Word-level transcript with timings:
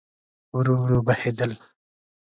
ورو، 0.55 0.75
ورو 0.83 0.99
بهیدله 1.07 1.57